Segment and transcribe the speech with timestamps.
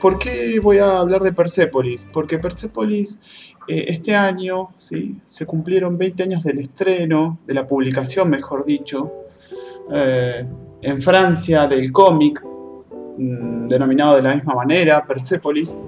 [0.00, 2.06] ¿Por qué voy a hablar de Persepolis?
[2.12, 3.20] Porque Persepolis
[3.68, 5.16] eh, este año ¿sí?
[5.24, 9.12] se cumplieron 20 años del estreno, de la publicación, mejor dicho,
[9.92, 10.46] eh,
[10.82, 15.80] en Francia del cómic, mm, denominado de la misma manera, Persepolis,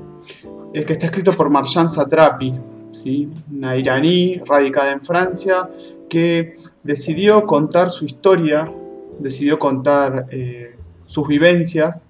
[0.73, 2.55] el que está escrito por Marjan Satrapi,
[2.91, 3.29] ¿sí?
[3.55, 5.69] una iraní radicada en Francia,
[6.09, 8.73] que decidió contar su historia,
[9.19, 12.09] decidió contar eh, sus vivencias.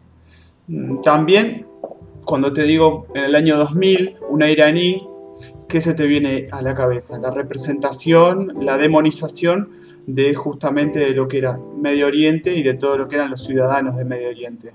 [0.66, 1.66] Mm, también,
[2.28, 5.02] cuando te digo en el año 2000, una iraní
[5.66, 7.18] ¿qué se te viene a la cabeza?
[7.18, 9.70] La representación, la demonización
[10.06, 13.44] de justamente de lo que era Medio Oriente y de todo lo que eran los
[13.44, 14.74] ciudadanos de Medio Oriente.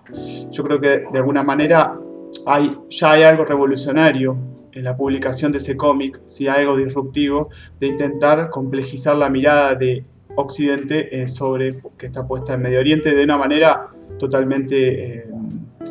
[0.50, 2.00] Yo creo que de alguna manera
[2.48, 4.36] hay, ya hay algo revolucionario
[4.72, 9.76] en la publicación de ese cómic, si hay algo disruptivo, de intentar complejizar la mirada
[9.76, 10.04] de
[10.36, 13.86] Occidente eh, sobre que está puesta en Medio Oriente de una manera
[14.18, 15.28] totalmente eh,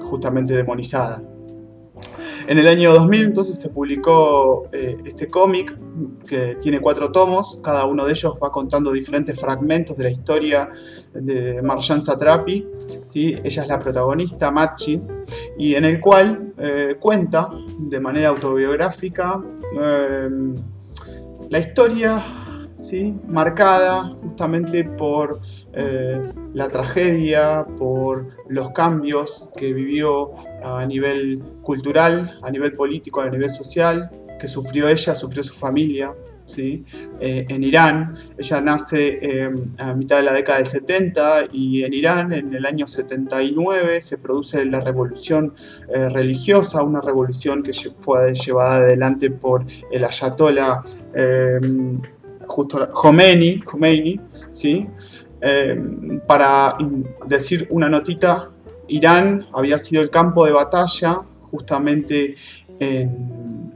[0.00, 1.22] justamente demonizada.
[2.46, 5.76] En el año 2000 entonces se publicó eh, este cómic
[6.26, 10.68] que tiene cuatro tomos, cada uno de ellos va contando diferentes fragmentos de la historia
[11.14, 12.66] de Marjan Satrapi,
[13.04, 13.36] ¿sí?
[13.44, 15.00] ella es la protagonista, Machi,
[15.58, 19.42] y en el cual eh, cuenta de manera autobiográfica
[19.80, 20.28] eh,
[21.48, 22.41] la historia
[22.82, 23.14] ¿sí?
[23.28, 25.40] marcada justamente por
[26.52, 33.48] la tragedia, por los cambios que vivió a nivel cultural, a nivel político, a nivel
[33.48, 36.12] social, que sufrió ella, sufrió su familia.
[36.58, 38.14] Eh, en Irán.
[38.36, 42.66] Ella nace em, a mitad de la década del 70 y en Irán en el
[42.66, 45.54] año 79 se produce la revolución
[45.88, 50.82] eh, religiosa, una revolución que fue llevada adelante por el ayatollah
[52.52, 54.86] justo Khomeini, ¿sí?
[55.40, 56.76] Em, para
[57.26, 58.50] decir una notita,
[58.88, 62.34] Irán había sido el campo de batalla justamente
[62.78, 63.72] en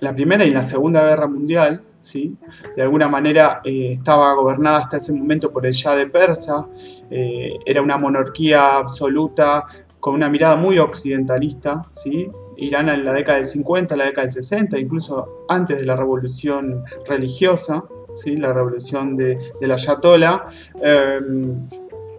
[0.00, 2.36] la Primera y la Segunda Guerra Mundial, ¿sí?
[2.76, 6.66] de alguna manera eh, estaba gobernada hasta ese momento por el Shah de Persa,
[7.10, 9.66] eh, era una monarquía absoluta
[10.00, 12.28] con una mirada muy occidentalista, ¿sí?
[12.56, 16.82] Irán en la década del 50, la década del 60, incluso antes de la revolución
[17.06, 17.82] religiosa,
[18.16, 18.36] ¿sí?
[18.36, 20.44] la revolución de, la Ayatollah,
[20.82, 21.20] eh,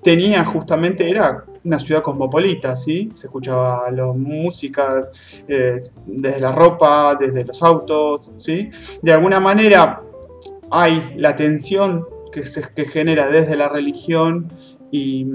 [0.04, 3.10] tenía justamente, era una ciudad cosmopolita, ¿sí?
[3.14, 5.10] Se escuchaba la música
[5.48, 5.76] eh,
[6.06, 8.70] desde la ropa, desde los autos, ¿sí?
[9.02, 10.02] De alguna manera
[10.72, 14.48] hay la tensión que se que genera desde la religión
[14.92, 15.26] y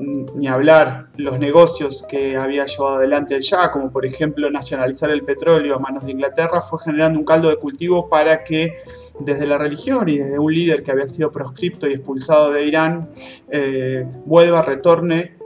[0.00, 5.22] ni hablar los negocios que había llevado adelante el Shah, como por ejemplo nacionalizar el
[5.22, 8.74] petróleo a manos de Inglaterra, fue generando un caldo de cultivo para que
[9.20, 13.10] desde la religión y desde un líder que había sido proscripto y expulsado de Irán,
[13.50, 15.36] eh, vuelva, retorne,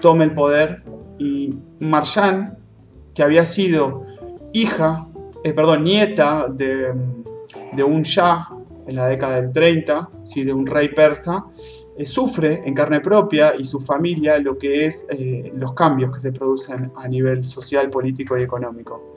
[0.00, 0.82] tome el poder
[1.18, 2.58] y Marjan,
[3.14, 4.04] que había sido
[4.52, 5.06] hija,
[5.44, 6.94] eh, perdón, nieta de,
[7.72, 8.48] de un Shah
[8.86, 10.44] en la década del 30, ¿sí?
[10.44, 11.44] de un rey persa,
[12.04, 16.32] sufre en carne propia y su familia lo que es eh, los cambios que se
[16.32, 19.14] producen a nivel social, político y económico.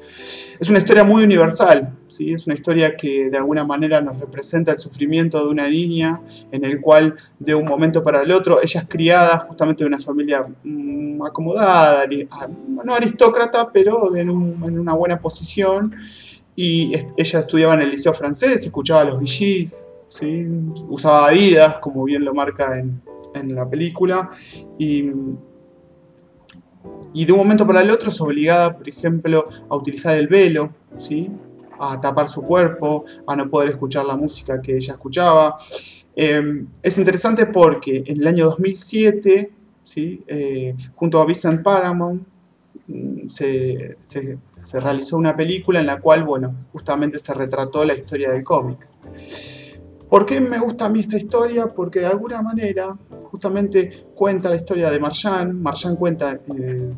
[0.59, 2.31] Es una historia muy universal, ¿sí?
[2.31, 6.65] es una historia que de alguna manera nos representa el sufrimiento de una niña en
[6.65, 10.41] el cual de un momento para el otro ella es criada justamente de una familia
[10.63, 12.05] mm, acomodada,
[12.83, 15.95] no aristócrata, pero en, una buena posición
[16.55, 19.89] y ella estudiaba en el liceo francés, escuchaba los VGs,
[20.87, 23.01] usaba Adidas, como bien lo marca en,
[23.55, 24.29] la película,
[24.77, 25.11] y,
[27.13, 30.69] y, de un momento para el otro es obligada, por ejemplo, a utilizar el velo,
[30.99, 31.31] ¿sí?
[31.79, 35.57] a tapar su cuerpo, a no poder escuchar la música que ella escuchaba.
[36.15, 39.51] Em, es interesante porque en el año 2007,
[39.83, 40.23] ¿sí?
[40.27, 42.23] Eh, junto a Vincent Paramount,
[42.87, 47.95] mm, se, se, se, realizó una película en la cual, bueno, justamente se retrató la
[47.95, 48.87] historia del cómic.
[50.13, 51.67] ¿Por qué me gusta a mí esta historia?
[51.67, 52.95] Porque de alguna manera
[53.31, 55.59] justamente cuenta la historia de Marjan.
[55.59, 56.93] Marjan cuenta eh,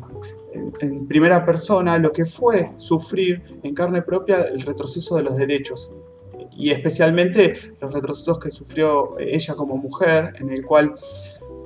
[0.80, 5.90] en primera persona lo que fue sufrir en carne propia el retroceso de los derechos
[6.54, 10.94] y especialmente los retrocesos que sufrió ella como mujer, en el cual,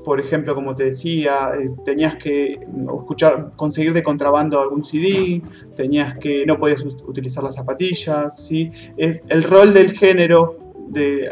[0.05, 2.61] por ejemplo, como te decía, eh, tenías que
[2.95, 5.43] escuchar, conseguir de contrabando algún CD,
[5.75, 8.71] tenías que no podías utilizar las zapatillas, ¿sí?
[8.97, 10.70] Es el rol del género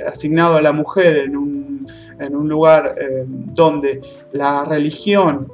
[0.07, 1.87] asignado a la mujer en un,
[2.19, 4.01] en un lugar eh, donde
[4.33, 5.47] la religión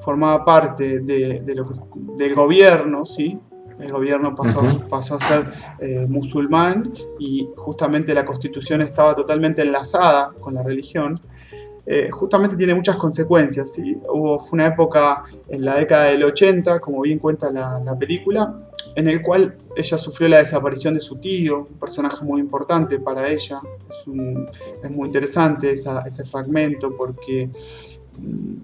[0.00, 1.68] formaba parte de, lo
[2.16, 3.38] del gobierno, ¿sí?
[3.80, 10.32] el gobierno pasó, pasó a ser eh, musulmán y justamente la constitución estaba totalmente enlazada
[10.40, 11.20] con la religión.
[11.86, 13.72] eh, justamente tiene muchas consecuencias.
[13.72, 13.96] ¿sí?
[14.08, 18.67] Hubo, fue una época en la década del 80, como bien cuenta la, la película,
[18.94, 23.28] en el cual ella sufrió la desaparición de su tío, un personaje muy importante para
[23.28, 23.60] ella.
[23.88, 24.44] Es, un,
[24.82, 27.48] es muy interesante esa, ese fragmento porque
[28.18, 28.54] mm,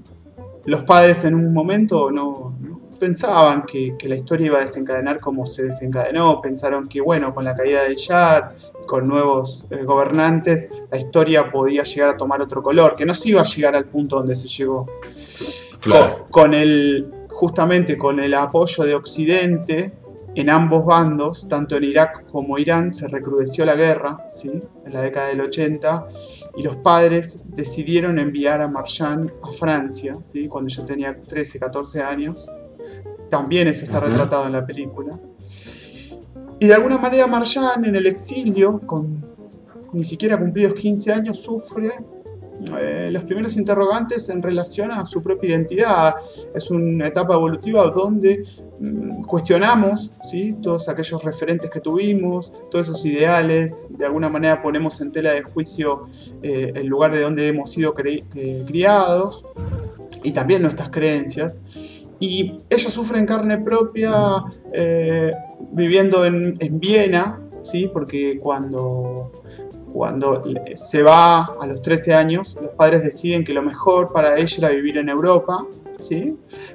[0.67, 5.21] los padres en un momento no, no pensaban que, que, la historia iba a desencadenar
[5.21, 8.55] como se desencadenó, pensaron que bueno, con la caída de Yar,
[8.87, 13.31] con nuevos eh, gobernantes, la historia podía llegar a tomar otro color, que no se
[13.31, 14.87] iba a llegar al punto donde se llegó.
[15.81, 16.19] Claro.
[16.31, 19.93] Con, con el, justamente con el apoyo de Occidente,
[20.35, 24.51] en ambos bandos, tanto en Irak como Irán, se recrudeció la guerra, ¿sí?
[24.85, 26.09] en la década del 80,
[26.57, 30.49] y los padres decidieron enviar a Marchand a Francia, ¿sí?
[30.49, 32.47] cuando yo tenía 13, 14 años.
[33.31, 35.19] También eso está retratado en la película.
[36.59, 39.25] Y de alguna manera Marchand en el exilio, con
[39.93, 41.93] ni siquiera cumplidos 15 años, sufre
[42.79, 46.15] eh, los primeros interrogantes en relación a su propia identidad.
[46.55, 48.45] Es una etapa evolutiva donde
[48.81, 50.57] mm, cuestionamos ¿sí?
[50.63, 55.43] todos aquellos referentes que tuvimos, todos esos ideales, de alguna manera ponemos en tela de
[55.43, 56.03] juicio
[56.43, 59.45] eh, el lugar de donde hemos sido eh, criados
[60.23, 61.63] y también nuestras creencias.
[62.21, 64.13] Y ella sufre en carne propia
[64.73, 65.33] eh,
[65.73, 67.91] viviendo en, en Viena, ¿sí?
[67.93, 69.33] porque cuando,
[69.95, 70.43] cuando
[70.75, 74.69] se va a los 13 años, los padres deciden que lo mejor para ella era
[74.71, 75.65] vivir en Europa,
[76.01, 76.33] ¿sí?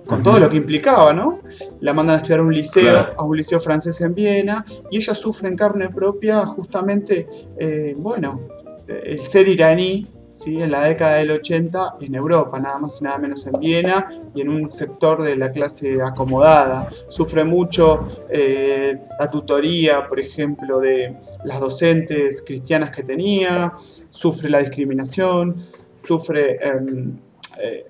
[0.07, 1.41] con todo lo que implicaba, ¿no?
[1.81, 3.13] La mandan a estudiar a un liceo, Claro.
[3.17, 7.27] a un liceo francés en Viena, y ella sufre en carne propia justamente,
[7.57, 8.39] eh, bueno,
[8.87, 10.07] el ser iraní,
[10.43, 10.61] ¿sí?
[10.61, 14.41] en la década del 80 en Europa, nada más y nada menos en Viena y
[14.41, 16.89] en un sector de la clase acomodada.
[17.09, 23.71] Sufre mucho eh, la tutoría, por ejemplo, de las docentes cristianas que tenía,
[24.09, 25.53] sufre la discriminación,
[25.97, 27.17] sufre em,
[27.61, 27.85] eh,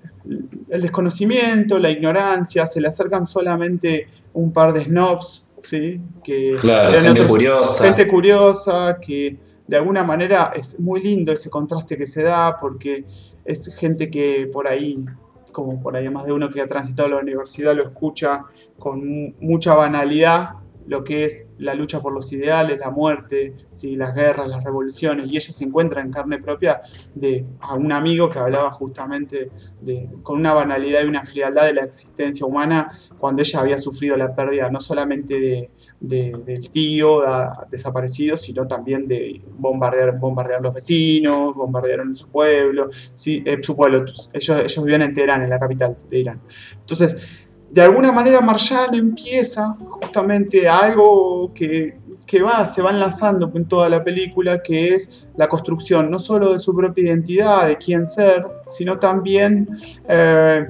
[0.68, 6.00] el desconocimiento, la ignorancia, se le acercan solamente un par de snobs, ¿sí?
[6.24, 7.84] que Claro, eran gente otros- curiosa.
[7.84, 9.36] gente curiosa, que
[9.70, 13.04] de alguna manera es muy lindo ese contraste que se da, porque
[13.44, 15.04] es gente que por ahí,
[15.52, 18.44] como por ahí más de uno que ha transitado la universidad, lo escucha
[18.78, 20.54] con mu- mucha banalidad
[20.86, 23.96] lo que es la lucha por los ideales, la muerte, ¿sí?
[23.96, 26.80] las guerras, las revoluciones, y ella se encuentra en carne propia
[27.14, 29.48] de a un amigo que hablaba justamente
[29.80, 34.16] de, con una banalidad y una frialdad de la existencia humana cuando ella había sufrido
[34.16, 40.60] la pérdida no solamente de, de- del tío da- desaparecido, sino también de bombardear, bombardear
[40.62, 45.50] los vecinos, bombardearon su pueblo, sí, eh, su pueblo, ellos, ellos vivían en Teherán, en
[45.50, 46.38] la capital de Irán.
[46.80, 47.28] Entonces,
[47.70, 53.88] de alguna manera Marjan empieza justamente algo que, que va, se va enlazando en toda
[53.88, 58.44] la película, que es la construcción no solo de su propia identidad, de quién ser,
[58.66, 59.68] sino también
[60.08, 60.68] eh,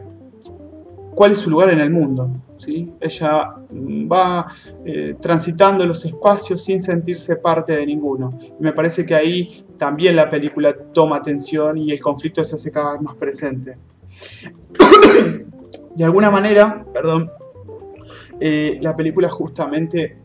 [1.15, 2.31] cuál es su lugar en el mundo.
[2.57, 2.93] ¿sí?
[3.01, 3.57] Ella
[4.11, 4.47] va
[4.85, 8.39] eh, transitando los espacios sin sentirse parte de ninguno.
[8.59, 12.71] Y me parece que ahí también la película toma atención y el conflicto se hace
[12.71, 13.77] cada vez más presente.
[15.95, 17.31] De alguna manera, perdón,
[18.41, 20.19] eh, la película justamente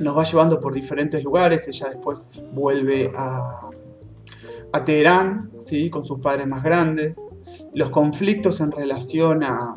[0.00, 1.68] nos va llevando por diferentes lugares.
[1.68, 3.70] Ella después vuelve a,
[4.84, 5.90] Teherán, ¿sí?
[5.90, 7.26] con sus padres más grandes.
[7.74, 9.74] Los conflictos en relación a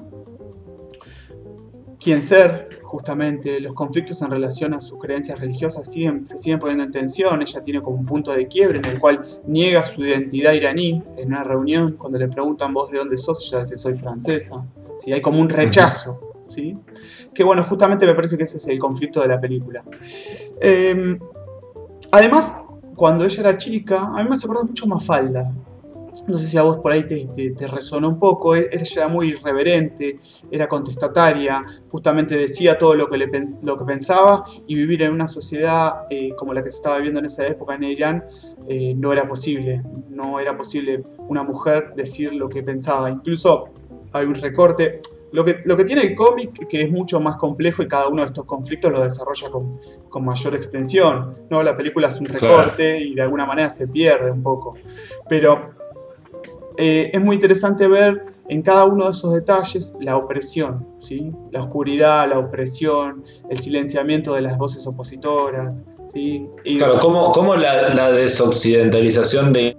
[1.99, 6.85] quién ser, justamente, los conflictos en relación a sus creencias religiosas siguen, se siguen poniendo
[6.85, 7.41] en tensión.
[7.41, 11.27] Ella tiene como un punto de quiebre en el cual niega su identidad iraní en
[11.27, 11.93] una reunión.
[11.97, 14.63] Cuando le preguntan vos de dónde sos, ella dice soy francesa.
[14.95, 15.13] ¿Sí?
[15.13, 16.33] Hay como un rechazo.
[16.41, 16.77] ¿sí?
[17.33, 19.83] Que bueno, justamente me parece que ese es el conflicto de la película.
[20.61, 21.17] Eh,
[22.11, 25.51] además, cuando ella era chica, a mí me hace acordar mucho Mafalda.
[26.27, 28.55] No sé si a vos por ahí te, te, te resonó un poco.
[28.55, 33.29] Ella era muy irreverente, era contestataria, justamente decía todo lo que, le,
[33.61, 37.19] lo que pensaba y vivir en una sociedad eh, como la que se estaba viviendo
[37.19, 38.23] en esa época en Irán
[38.67, 39.83] eh, no era posible.
[40.09, 43.11] No era posible una mujer decir lo que pensaba.
[43.11, 43.74] Incluso
[44.15, 45.01] hay un recorte.
[45.31, 48.21] Lo que, lo que tiene el cómic, que es mucho más complejo y cada uno
[48.21, 51.33] de estos conflictos lo desarrolla con, con mayor extensión.
[51.49, 51.61] ¿no?
[51.61, 53.05] La película es un recorte claro.
[53.05, 54.75] y de alguna manera se pierde un poco.
[55.27, 55.67] Pero
[56.77, 61.31] eh, es muy interesante ver en cada uno de esos detalles la opresión, ¿sí?
[61.51, 65.83] la oscuridad, la opresión, el silenciamiento de las voces opositoras.
[66.05, 66.47] ¿sí?
[66.63, 69.75] Y claro, ¿cómo, cómo la, la, desoccidentalización de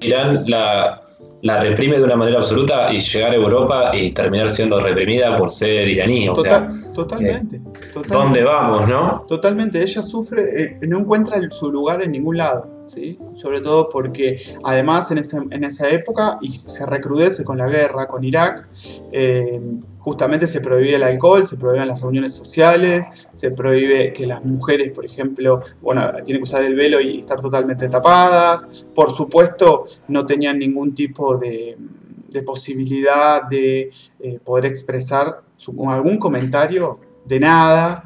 [0.00, 1.02] Irán la,
[1.42, 5.50] la, reprime de una manera absoluta y llegar a Europa y terminar siendo reprimida por
[5.50, 6.28] ser iraní?
[6.28, 7.58] O Total, sea, Totalmente,
[7.92, 8.08] totalmente.
[8.08, 9.24] ¿Dónde vamos, no?
[9.26, 13.18] Totalmente, ella sufre, eh, no encuentra su lugar en ningún lado, ¿sí?
[13.32, 15.18] Sobre todo porque además en,
[15.64, 18.68] esa época, y se recrudece con la guerra con Irak,
[19.12, 19.60] eh,
[19.98, 24.90] justamente se prohíbe el alcohol, se prohíben las reuniones sociales, se prohíbe que las mujeres,
[24.92, 28.84] por ejemplo, bueno, tienen que usar el velo y estar totalmente tapadas.
[28.94, 31.76] Por supuesto, no tenían ningún tipo de,
[32.44, 35.42] posibilidad de eh, poder expresar
[35.86, 38.04] algún comentario de nada.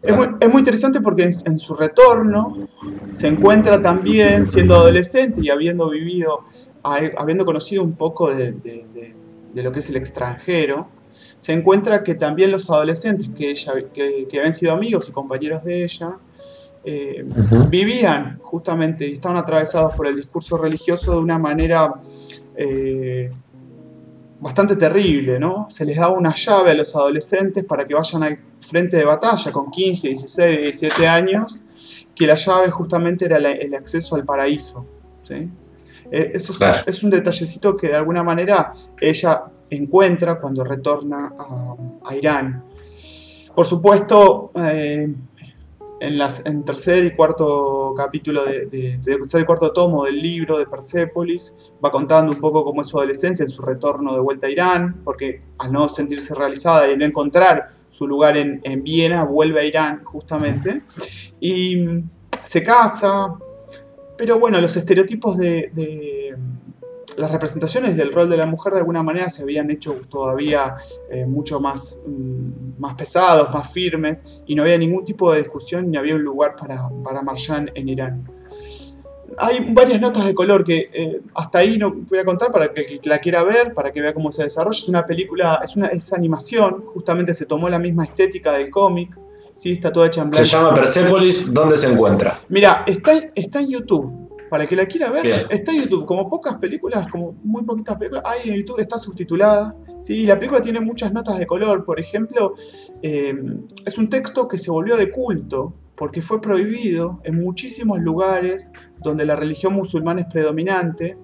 [0.00, 2.68] Es muy, interesante porque en, su retorno
[3.12, 6.44] se encuentra también siendo adolescente y habiendo vivido,
[6.82, 8.52] habiendo conocido un poco de,
[9.52, 10.88] de lo que es el extranjero,
[11.38, 15.84] se encuentra que también los adolescentes que, ella, que, habían sido amigos y compañeros de
[15.84, 16.16] ella,
[16.84, 17.24] eh,
[17.68, 21.94] vivían justamente y estaban atravesados por el discurso religioso de una manera
[22.56, 23.30] eh,
[24.40, 25.66] bastante terrible, ¿no?
[25.68, 29.50] Se les daba una llave a los adolescentes para que vayan al frente de batalla
[29.52, 31.62] con 15, 16, 17 años,
[32.14, 34.84] que la llave justamente era el acceso al paraíso.
[35.22, 35.48] ¿sí?
[36.10, 36.54] Eh, eso
[36.86, 41.32] es un detallecito que de alguna manera ella encuentra cuando retorna
[42.04, 42.64] a, Irán.
[43.54, 45.12] Por supuesto, eh,
[46.00, 50.66] en, las, en, tercer y cuarto capítulo, de, tercer y cuarto tomo del libro de
[50.66, 54.50] Persépolis, va contando un poco cómo es su adolescencia, en su retorno de vuelta a
[54.50, 59.64] Irán, porque al no sentirse realizada y no encontrar su lugar en, Viena, vuelve a
[59.64, 60.82] Irán justamente,
[61.40, 61.76] y
[62.44, 63.34] se casa,
[64.16, 65.70] pero bueno, los estereotipos de
[67.18, 70.76] las representaciones del rol de la mujer de alguna manera se habían hecho todavía
[71.10, 75.90] eh, mucho más, mm, más pesados, más firmes, y no había ningún tipo de discusión
[75.90, 78.24] ni había un lugar para, para Marjan en Irán.
[79.36, 82.98] Hay varias notas de color que eh, hasta ahí no voy a contar para que,
[83.04, 84.78] la quiera ver, para que vea cómo se desarrolla.
[84.78, 89.16] Es una película, es una es animación, justamente se tomó la misma estética del cómic,
[89.54, 90.44] sí, está toda hecha en blanco.
[90.44, 92.42] Se llama Persepolis, ¿dónde se encuentra?
[92.48, 94.27] Mira, está, está en YouTube.
[94.50, 96.06] Para que la quiera ver, está en YouTube.
[96.06, 99.76] Como pocas películas, como muy poquitas películas, hay en YouTube, está subtitulada.
[100.00, 100.26] ¿sí?
[100.26, 101.84] La película tiene muchas notas de color.
[101.84, 102.54] Por ejemplo,
[103.02, 103.34] eh,
[103.84, 108.70] es un texto que se volvió de culto porque fue prohibido en muchísimos lugares
[109.02, 111.18] donde la religión musulmana es predominante.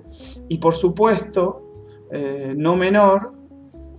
[0.48, 1.62] Y por supuesto,
[2.10, 3.34] eh, no menor,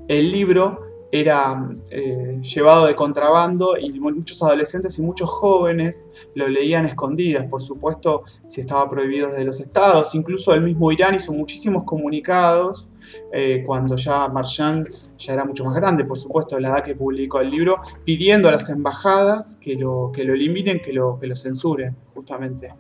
[0.08, 6.86] el libro era eh, llevado de contrabando y muchos adolescentes y muchos jóvenes lo leían
[6.86, 7.46] escondidas.
[7.46, 10.16] Por supuesto, si estaba prohibido desde los estados.
[10.16, 12.88] Incluso el mismo Irán hizo muchísimos comunicados
[13.32, 17.40] eh, cuando ya Marchand ya era mucho más grande, por supuesto, la edad que publicó
[17.40, 21.36] el libro, pidiendo a las embajadas que lo, que lo eliminen, que lo, que lo
[21.36, 22.74] censuren, justamente.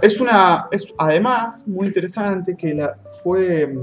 [0.00, 3.74] Es una, es además muy interesante que la, fue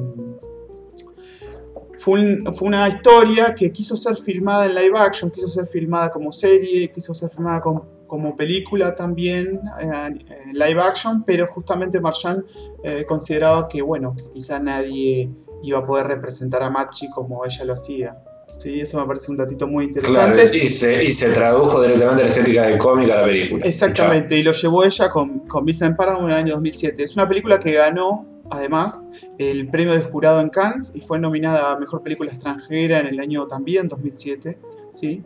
[2.05, 6.31] mm, fue, una historia que quiso ser filmada en live action, quiso ser filmada como
[6.31, 12.43] serie, quiso ser filmada como, película también en live action, pero justamente Marchand
[12.83, 15.29] eh, consideraba que, bueno, que quizá nadie
[15.61, 18.17] iba a poder representar a Machi como ella lo hacía.
[18.57, 20.41] Sí, eso me parece un datito muy interesante.
[20.41, 23.65] Claro, y se, y se tradujo directamente la estética del cómic a la película.
[23.65, 27.03] Exactamente, y lo llevó ella con, con Vincent Paramount en el año 2007.
[27.03, 31.71] Es una película que ganó además el premio del jurado en Cannes y fue nominada
[31.71, 34.57] a Mejor Película Extranjera en el año también, 2007.
[34.91, 35.23] ¿sí?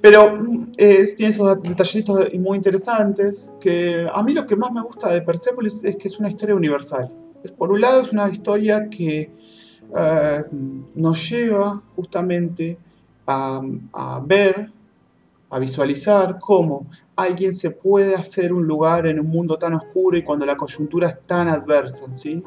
[0.00, 0.38] Pero
[0.76, 5.84] tiene esos detallitos muy interesantes que a mí lo que más me gusta de Persepolis
[5.84, 7.08] es que es una historia universal.
[7.56, 9.30] Por un lado es una historia que
[9.96, 10.44] eh,
[10.94, 12.78] nos lleva justamente
[13.26, 13.62] a
[14.24, 14.68] ver,
[15.50, 20.24] a visualizar cómo alguien se puede hacer un lugar en un mundo tan oscuro y
[20.24, 22.42] cuando la coyuntura es tan adversa, ¿sí?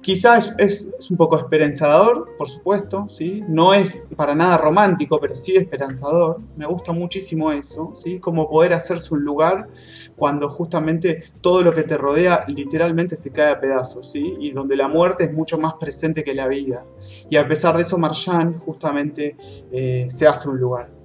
[0.00, 3.44] Quizás es, un poco esperanzador, por supuesto, ¿sí?
[3.48, 6.38] No es para nada romántico, pero sí esperanzador.
[6.56, 8.20] Me gusta muchísimo eso, ¿sí?
[8.20, 9.68] Como poder hacerse un lugar
[10.16, 14.36] cuando justamente todo lo que te rodea literalmente se cae a pedazos, ¿sí?
[14.38, 16.84] Y donde la muerte es mucho más presente que la vida.
[17.28, 19.36] Y a pesar de eso, Marjan justamente
[19.72, 20.97] eh, se hace un lugar.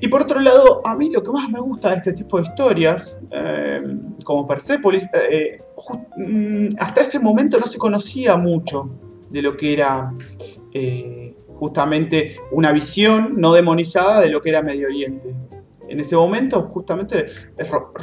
[0.00, 2.44] Y por otro lado, a mí lo que más me gusta de este tipo de
[2.44, 3.82] historias, eh,
[4.24, 5.58] como Persepolis, eh,
[6.16, 8.90] mm, hasta ese momento no se conocía mucho
[9.30, 10.12] de lo que era
[10.74, 15.34] eh, justamente una visión no demonizada de lo que era Medio Oriente.
[15.92, 17.26] En ese momento justamente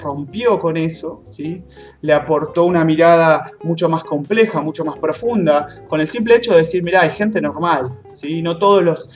[0.03, 1.63] rompió con eso, ¿sí?
[2.01, 6.59] le aportó una mirada mucho más compleja, mucho más profunda, con el simple hecho de
[6.59, 8.43] decir, mira, hay gente normal, ¿sí?
[8.43, 9.09] no todos los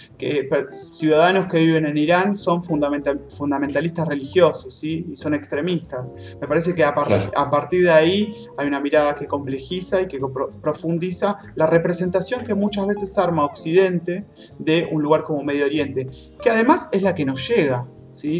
[0.71, 5.05] ciudadanos que viven en Irán son fundamentalistas religiosos ¿sí?
[5.11, 6.11] y son extremistas.
[6.41, 10.17] Me parece que a, a, partir de ahí hay una mirada que complejiza y que
[10.63, 14.25] profundiza la representación que muchas veces arma Occidente
[14.57, 16.07] de un lugar como Medio Oriente,
[16.41, 17.85] que además es la que nos llega.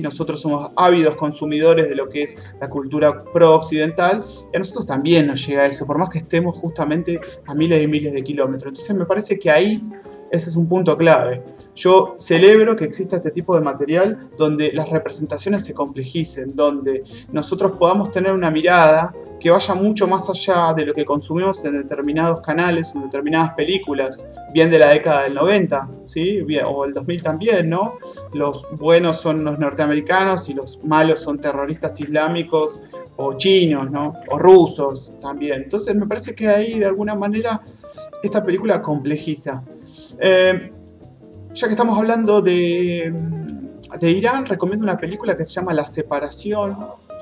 [0.01, 5.27] Nosotros somos ávidos consumidores de lo que es la cultura pro-occidental y a nosotros también
[5.27, 8.69] nos llega eso, por más que estemos justamente a miles y miles de kilómetros.
[8.69, 9.81] Entonces me parece que ahí
[10.31, 11.43] ese es un punto clave.
[11.75, 17.73] Yo celebro que exista este tipo de material donde las representaciones se complejicen, donde nosotros
[17.73, 22.39] podamos tener una mirada que vaya mucho más allá de lo que consumimos en determinados
[22.41, 26.41] canales, en determinadas películas, bien de la década del 90, ¿sí?
[26.65, 27.95] o el 2000 también, ¿no?
[28.33, 32.81] Los buenos son los norteamericanos y los malos son terroristas islámicos
[33.17, 34.13] o chinos, ¿no?
[34.29, 35.63] O rusos también.
[35.63, 37.61] Entonces me parece que ahí de alguna manera
[38.21, 39.61] esta película complejiza.
[40.19, 40.71] Eh,
[41.53, 43.13] ya que estamos hablando de,
[44.01, 46.77] Irán, recomiendo una película que se llama La Separación,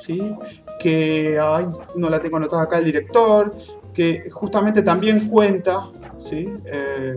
[0.06, 0.34] ¿sí?
[0.80, 1.38] que
[1.96, 3.54] no la tengo anotada acá el director,
[3.94, 6.52] que justamente también cuenta ¿sí?
[6.66, 7.16] Eh,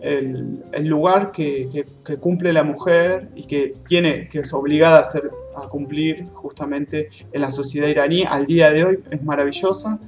[0.00, 1.84] el, lugar que,
[2.20, 7.50] cumple la mujer y que tiene, que es obligada a, a cumplir justamente en la
[7.50, 9.98] sociedad iraní al día de hoy, es maravillosa.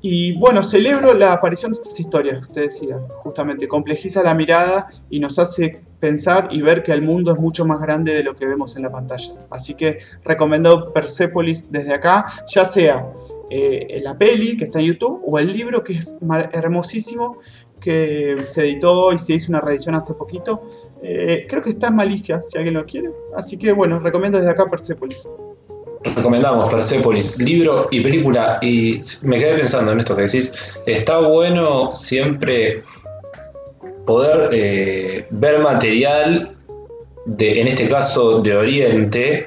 [0.00, 5.18] Y bueno, celebro la aparición de estas historias, usted decía, justamente, complejiza la mirada y
[5.18, 8.46] nos hace pensar y ver que el mundo es mucho más grande de lo que
[8.46, 9.34] vemos en la pantalla.
[9.50, 13.06] Así que recomiendo Persepolis desde acá, ya sea
[13.50, 16.18] eh, la peli que está en YouTube o el libro que es
[16.52, 17.38] hermosísimo
[17.80, 20.68] que se editó y se hizo una reedición hace poquito.
[21.02, 23.08] Eh, creo que está en Malicia, si alguien lo quiere.
[23.36, 25.26] Así que bueno, recomiendo desde acá Persepolis
[26.02, 28.58] recomendamos Persepolis, libro y película.
[28.62, 30.52] Y me quedé pensando en esto que decís.
[30.86, 32.82] Está bueno siempre
[34.08, 36.56] poder eh, ver material
[37.26, 39.44] de, en este caso, de Oriente,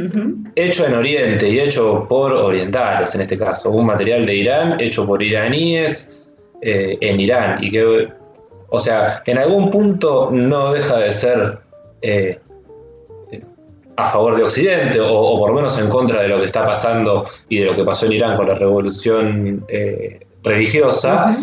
[0.55, 3.71] hecho en Oriente y hecho por orientales, en este caso.
[3.71, 6.11] Un material de Irán hecho por iraníes
[6.61, 7.57] eh, en Irán.
[7.59, 8.07] Y que,
[8.69, 11.57] o sea, en algún punto no deja de ser.
[12.03, 12.37] Eh,
[13.97, 17.25] a favor de Occidente, o, por lo menos en contra de lo que está pasando
[17.49, 19.63] y de lo que pasó en Irán con la revolución
[20.43, 21.37] religiosa,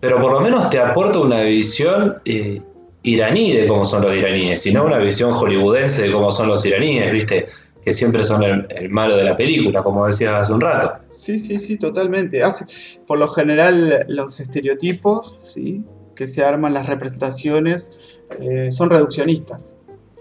[0.00, 2.62] pero por lo menos te aporta una visión eh,
[3.02, 6.64] iraní de cómo son los iraníes, y no una visión hollywoodense de cómo son los
[6.64, 7.46] iraníes, ¿viste?
[7.84, 10.98] Que siempre son el, malo de la película, como decías hace un rato.
[11.08, 12.42] Sí, sí, sí, totalmente.
[12.42, 12.66] Hace,
[13.06, 15.84] por lo general, los estereotipos, ¿sí?
[16.14, 19.76] que se arman las representaciones, eh, son reduccionistas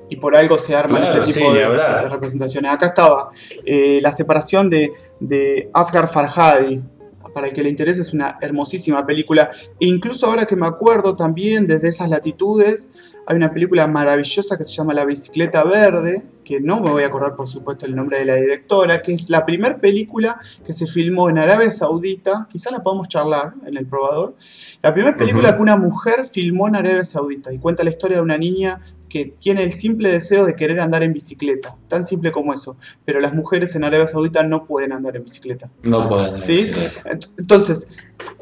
[0.10, 1.68] y por algo se arman ese tipo de,
[2.08, 2.72] representaciones.
[2.72, 3.30] Acá estaba
[3.66, 6.82] eh, la separación de, de Asghar Farhadi.
[7.38, 9.52] Para el que le interese, es una hermosísima película.
[9.80, 12.90] E incluso ahora que me acuerdo también, desde esas latitudes,
[13.30, 17.08] hay una película maravillosa que se llama La bicicleta verde, que no me voy a
[17.08, 20.88] acordar por supuesto el nombre de la directora, que es la primera película que se
[20.88, 24.38] filmó en Arabia Saudita, quizá la podamos charlar en el probador,
[24.82, 28.24] la primera película que una mujer filmó en Arabia Saudita y cuenta la historia de
[28.24, 32.54] una niña que tiene el simple deseo de querer andar en bicicleta, tan simple como
[32.54, 35.70] eso, pero las mujeres en Arabia Saudita no pueden andar en bicicleta.
[35.84, 36.34] No pueden.
[36.34, 36.72] ¿Sí?
[37.38, 37.90] Entonces,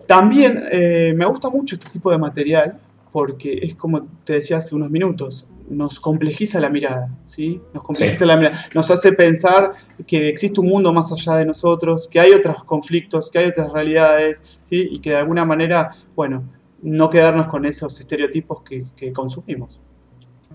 [0.06, 2.80] también eh, me gusta mucho este tipo de material
[3.16, 7.62] porque es como te decía hace unos minutos, nos complejiza la mirada, ¿sí?
[7.74, 9.72] Nos complejiza la mirada, nos hace pensar
[10.06, 13.72] que existe un mundo más allá de nosotros, que hay otros conflictos, que hay otras
[13.72, 14.90] realidades, ¿sí?
[14.92, 16.44] Y que de alguna manera, bueno,
[16.84, 19.80] no quedarnos con esos estereotipos que consumimos.